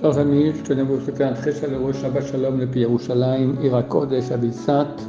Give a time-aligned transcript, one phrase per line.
[0.00, 4.12] Chers amis, je tenais à vous souhaiter un très chaleureux Shabbat Shalom depuis Yerushalayim, Irakod
[4.12, 5.06] et Shabbat Sainte.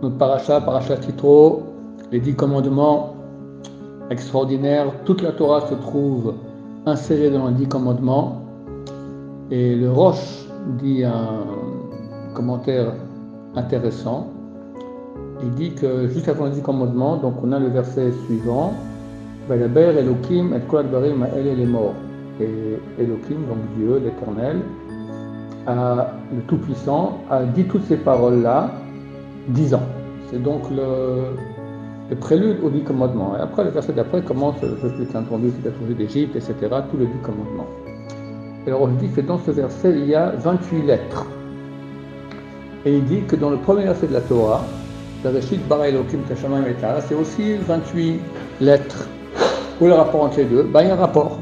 [0.00, 1.64] Notre paracha, paracha Titro,
[2.12, 3.16] les dix commandements
[4.08, 4.92] extraordinaires.
[5.04, 6.34] Toute la Torah se trouve
[6.86, 8.44] insérée dans les dix commandements.
[9.50, 10.46] Et le Roche
[10.78, 11.44] dit un
[12.34, 12.92] commentaire
[13.56, 14.28] intéressant.
[15.42, 18.72] Il dit que juste avant les dix commandements, donc on a le verset suivant,
[22.40, 24.60] et Elohim, donc Dieu, l'Éternel,
[25.66, 28.70] le Tout-Puissant, a dit toutes ces paroles-là
[29.48, 29.82] dix ans.
[30.30, 33.36] C'est donc le, prélude aux dix commandements.
[33.38, 36.54] Et après, le verset d'après commence, je suis entendu, c'est la d'Égypte, etc.,
[36.90, 37.66] tous les dix commandements.
[38.66, 41.26] Et alors, je dis que dans ce verset, il y a 28 lettres.
[42.84, 44.62] Et il dit que dans le premier verset de la Torah,
[45.22, 48.20] c'est aussi 28
[48.60, 49.08] lettres.
[49.80, 51.38] Où le rapport entre les deux ben, Il y a un rapport.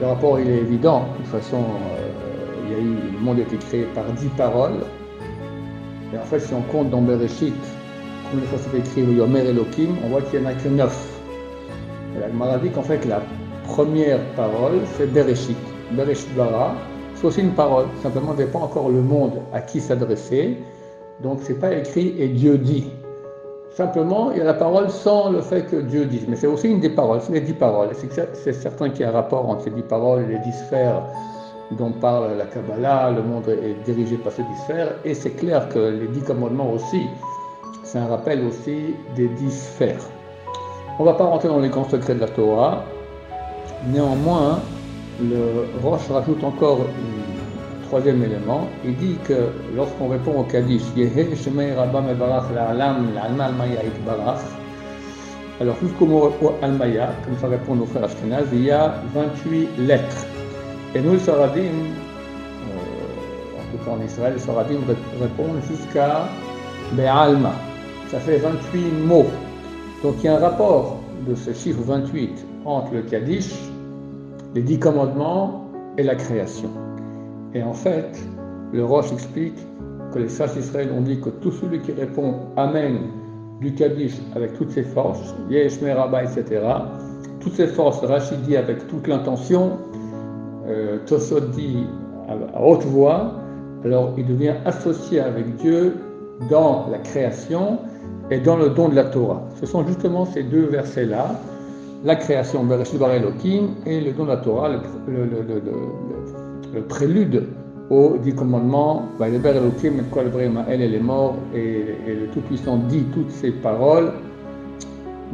[0.00, 1.08] Le rapport, il est évident.
[1.12, 4.28] De toute façon, euh, il y a eu, le monde a été créé par dix
[4.28, 4.80] paroles.
[6.12, 7.54] Et en fait, si on compte dans Bereshit,
[8.30, 11.20] combien de fois c'est écrit Yomer Elohim, on voit qu'il n'y en a que neuf.
[12.16, 13.22] Et la Gemara dit qu'en fait, la
[13.64, 15.56] première parole, c'est Bereshit.
[15.92, 16.74] Bereshit Bara,
[17.16, 17.86] c'est aussi une parole.
[18.02, 20.58] Simplement, on pas encore le monde à qui s'adresser.
[21.22, 22.86] Donc, c'est pas écrit et Dieu dit.
[23.78, 26.26] Simplement, il y a la parole sans le fait que Dieu dise.
[26.26, 27.90] Mais c'est aussi une des paroles, c'est les dix paroles.
[28.34, 31.00] C'est certain qu'il y a un rapport entre ces dix paroles et les dix sphères
[31.70, 33.12] dont parle la Kabbalah.
[33.12, 34.96] Le monde est dirigé par ces dix sphères.
[35.04, 37.02] Et c'est clair que les dix commandements aussi,
[37.84, 40.02] c'est un rappel aussi des dix sphères.
[40.98, 42.82] On ne va pas rentrer dans les grands secrets de la Torah.
[43.86, 44.58] Néanmoins,
[45.20, 47.37] le Roche rajoute encore une
[47.88, 50.82] troisième élément, il dit que lorsqu'on répond au Kaddish,
[55.60, 56.30] alors jusqu'au mot
[56.62, 60.26] Almaya, comme ça répond nos frères Ashkenaz, il y a 28 lettres.
[60.94, 64.78] Et nous, les Saradim, euh, en tout cas en Israël, les Saradim
[65.20, 66.28] répondent jusqu'à
[66.92, 67.52] Be'alma.
[68.10, 69.26] Ça fait 28 mots.
[70.04, 73.52] Donc il y a un rapport de ce chiffre 28 entre le Kaddish,
[74.54, 75.64] les dix commandements
[75.96, 76.70] et la création.
[77.58, 78.16] Et en fait,
[78.72, 79.58] le Roche explique
[80.12, 82.98] que les sages d'Israël ont dit que tout celui qui répond Amen
[83.60, 86.60] du Kaddish avec toutes ses forces, Yesh Meraba, etc.,
[87.40, 89.72] toutes ses forces, Rachid dit avec toute l'intention,
[90.68, 91.84] euh, Tosot dit
[92.28, 93.32] à, haute voix,
[93.84, 95.96] alors il devient associé avec Dieu
[96.48, 97.78] dans la création
[98.30, 99.42] et dans le don de la Torah.
[99.58, 101.34] Ce sont justement ces deux versets-là,
[102.04, 103.20] la création, Bereshit Bar et
[104.00, 105.60] le don de la Torah, le, le, le
[106.88, 107.44] prélude
[107.90, 114.12] aux dix commandements, elle est mort, et, le Tout-Puissant dit toutes ces paroles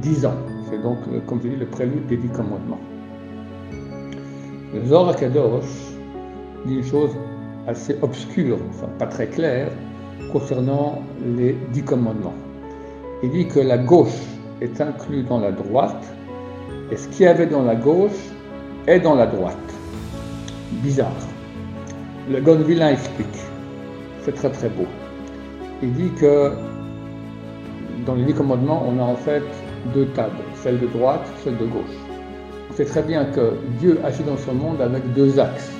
[0.00, 0.34] dix ans.
[0.70, 2.80] C'est donc, euh, comme je dis, le prélude des dix commandements.
[4.74, 7.10] Le Zohar dit une chose
[7.66, 9.70] assez obscure, enfin pas très claire,
[10.32, 11.02] concernant
[11.36, 12.34] les dix commandements.
[13.22, 14.22] Il dit que la gauche
[14.60, 16.04] est inclue dans la droite,
[16.90, 18.18] et ce qu'il y avait dans la gauche
[18.86, 19.77] est dans la droite
[20.72, 21.12] bizarre.
[22.30, 23.26] Le Gonvillin explique.
[24.22, 24.86] C'est très très beau.
[25.82, 26.52] Il dit que
[28.04, 29.42] dans les dix commandements, on a en fait
[29.94, 31.96] deux tables, celle de droite, celle de gauche.
[32.70, 35.72] On sait très bien que Dieu agit dans ce monde avec deux axes.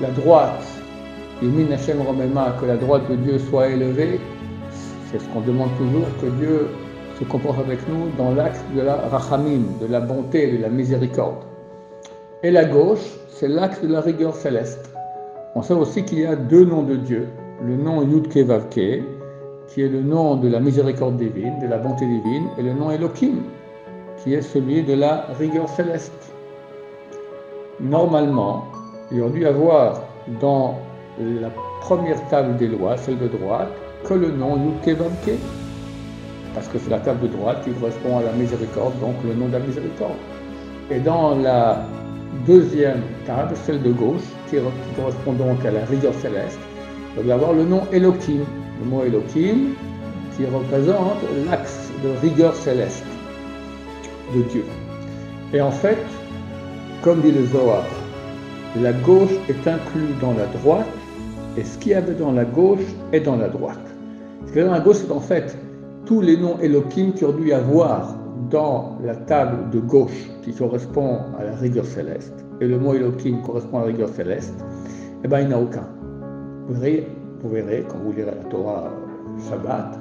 [0.00, 0.64] La droite,
[1.42, 4.20] Yemin Hashem Romema, que la droite de Dieu soit élevée,
[5.10, 6.68] c'est ce qu'on demande toujours, que Dieu
[7.18, 11.44] se comporte avec nous dans l'axe de la rachamim, de la bonté, de la miséricorde.
[12.44, 14.94] Et la gauche, c'est l'axe de la rigueur céleste.
[15.56, 17.26] On sait aussi qu'il y a deux noms de Dieu,
[17.60, 19.02] le nom Yudke Vavke,
[19.66, 22.92] qui est le nom de la miséricorde divine, de la bonté divine, et le nom
[22.92, 23.42] Elohim,
[24.18, 26.32] qui est celui de la rigueur céleste.
[27.80, 28.66] Normalement,
[29.10, 30.04] il aurait dû avoir
[30.40, 30.78] dans
[31.18, 31.50] la
[31.80, 33.72] première table des lois, celle de droite,
[34.04, 35.40] que le nom Yudke Vavke,
[36.54, 39.48] parce que c'est la table de droite qui correspond à la miséricorde, donc le nom
[39.48, 40.12] de la miséricorde.
[40.88, 41.84] Et dans la
[42.46, 44.56] deuxième table, celle de gauche, qui,
[44.96, 46.58] correspond donc à la rigueur céleste,
[47.16, 48.44] il va y avoir le nom Elohim,
[48.80, 49.74] le mot Elohim,
[50.36, 51.18] qui représente
[51.50, 53.04] l'axe de rigueur céleste
[54.34, 54.64] de Dieu.
[55.52, 55.98] Et en fait,
[57.02, 57.84] comme dit le Zohar,
[58.80, 60.86] la gauche est inclue dans la droite,
[61.56, 63.78] et ce qu'il y avait dans la gauche est dans la droite.
[64.46, 65.56] Ce qu'il y a dans la gauche, c'est en fait
[66.06, 68.17] tous les noms Elohim qui ont dû avoir
[68.50, 73.42] dans la table de gauche qui correspond à la rigueur céleste, et le mot Elohim
[73.44, 74.64] correspond à la rigueur céleste,
[75.24, 75.86] eh bien il n'y en a aucun.
[76.68, 77.08] Vous verrez,
[77.42, 78.90] vous verrez, quand vous lirez la Torah
[79.48, 79.98] Shabbat,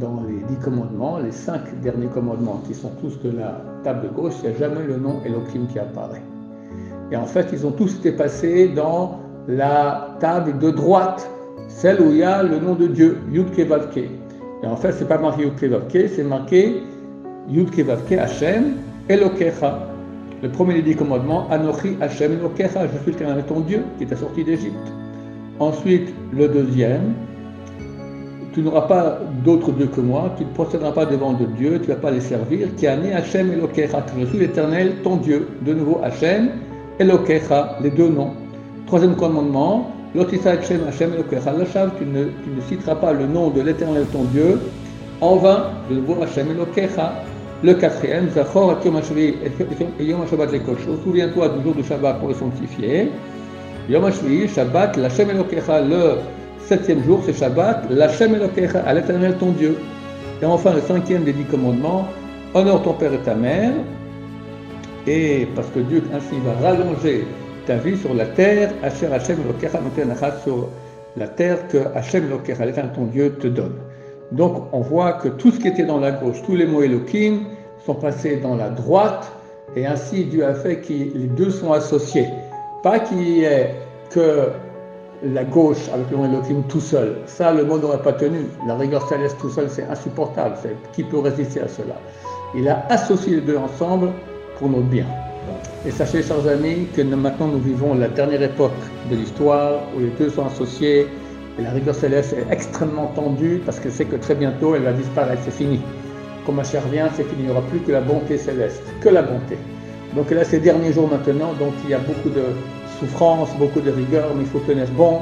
[0.00, 4.14] dans les dix commandements, les cinq derniers commandements qui sont tous de la table de
[4.14, 6.22] gauche, il n'y a jamais le nom Elohim qui apparaît.
[7.10, 11.28] Et en fait, ils ont tous été passés dans la table de droite,
[11.68, 13.98] celle où il y a le nom de Dieu, Yud Kevavke.
[14.62, 16.82] Et en fait, c'est pas marqué Yud Kevavke, c'est marqué
[17.48, 18.76] Yud Kevavke Hashem
[19.08, 19.88] Elokecha.
[20.42, 24.16] Le premier des dix commandements, Anochi Hashem Elokecha, je suis le ton Dieu qui t'a
[24.16, 24.74] sorti d'Égypte.
[25.58, 27.14] Ensuite, le deuxième,
[28.52, 31.90] tu n'auras pas d'autre Dieu que moi, tu ne procéderas pas devant de Dieu, tu
[31.90, 35.48] ne vas pas les servir, qui a né Hachem Elokecha, je suis l'éternel, ton Dieu.
[35.64, 36.50] De nouveau Hachem
[36.98, 38.32] Elokecha, les deux noms.
[38.86, 41.52] Troisième commandement, Lotisa Hachem Hachem Elokecha,
[41.98, 44.58] tu ne, tu ne citeras pas le nom de l'éternel, ton Dieu,
[45.20, 47.12] en vain, de nouveau Hachem Elokecha.
[47.64, 50.60] Le quatrième, Zachor et Yom Shabbat les
[51.04, 53.08] Souviens-toi du jour du Shabbat pour le sanctifier.
[53.88, 54.10] Yom
[54.48, 56.14] Shabbat, l'Hachem Elokecha, le
[56.66, 59.76] septième jour, c'est Shabbat, l'Hachem Elokecha, à l'éternel ton Dieu.
[60.42, 62.08] Et enfin, le cinquième des dix commandements,
[62.52, 63.74] honore ton père et ta mère,
[65.06, 67.24] et parce que Dieu ainsi va rallonger
[67.66, 69.78] ta vie sur la terre, Hachem Hachem Elokecha,
[70.42, 70.68] sur
[71.16, 73.74] la terre que Hachem Elokecha, l'éternel ton Dieu, te donne.
[74.32, 77.44] Donc on voit que tout ce qui était dans la gauche, tous les mots Elohim,
[77.84, 79.30] sont passés dans la droite,
[79.76, 82.26] et ainsi Dieu a fait que les deux sont associés.
[82.82, 83.74] Pas qu'il y ait
[84.10, 84.48] que
[85.24, 87.18] la gauche avec le mot Elohim tout seul.
[87.26, 88.46] Ça, le monde n'aurait pas tenu.
[88.66, 90.56] La rigueur céleste tout seul, c'est insupportable.
[90.92, 91.94] Qui peut résister à cela?
[92.54, 94.10] Il a associé les deux ensemble
[94.58, 95.06] pour notre bien.
[95.86, 98.72] Et sachez, chers amis, que maintenant nous vivons la dernière époque
[99.10, 101.06] de l'histoire où les deux sont associés
[101.58, 104.92] et la rigueur céleste est extrêmement tendue parce qu'elle sait que très bientôt elle va
[104.92, 105.80] disparaître, c'est fini.
[106.46, 109.22] Comme ma chère vient, c'est qu'il n'y aura plus que la bonté céleste, que la
[109.22, 109.56] bonté.
[110.16, 112.42] Donc là, ces derniers jours maintenant, donc il y a beaucoup de
[112.98, 115.20] souffrance, beaucoup de rigueur, mais il faut tenir bon,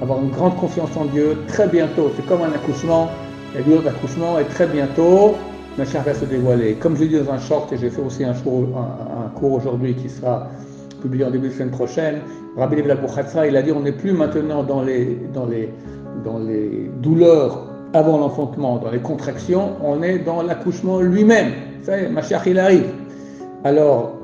[0.00, 1.36] avoir une grande confiance en Dieu.
[1.48, 3.10] Très bientôt, c'est comme un accouchement,
[3.52, 5.34] il y a deux d'accouchement, et très bientôt,
[5.76, 6.74] ma chère va se dévoiler.
[6.74, 10.08] Comme je dit dans un short, et j'ai fait aussi un, un, cours aujourd'hui qui
[10.08, 10.48] sera
[11.02, 12.20] publié en début de semaine prochaine,
[12.56, 12.90] Rabbi Levi
[13.48, 15.72] il a dit on n'est plus maintenant dans les, dans les,
[16.24, 21.52] dans les douleurs avant l'enfantement, dans les contractions, on est dans l'accouchement lui-même.
[21.82, 22.86] Ça ma chère, il arrive.
[23.64, 24.16] Alors,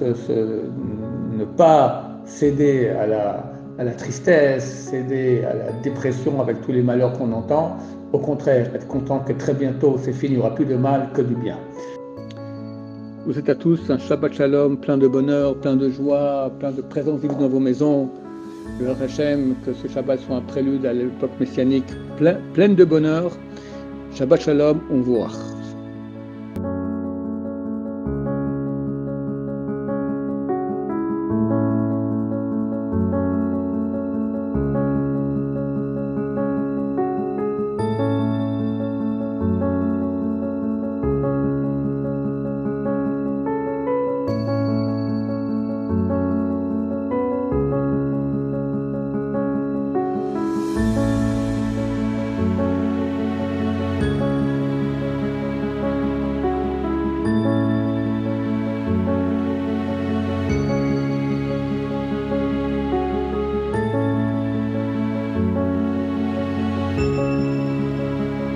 [0.00, 6.82] ne pas céder à la, à la tristesse, céder à la dépression avec tous les
[6.82, 7.76] malheurs qu'on entend.
[8.12, 11.08] Au contraire, être content que très bientôt c'est fini, il n'y aura plus de mal
[11.12, 11.58] que du bien.
[13.28, 16.80] Vous êtes à tous un Shabbat Shalom plein de bonheur, plein de joie, plein de
[16.80, 18.08] présence divine dans vos maisons.
[18.80, 21.84] Le Hachem, que ce Shabbat soit un prélude à l'époque messianique
[22.16, 23.36] pleine de bonheur.
[24.14, 25.28] Shabbat Shalom, on voit.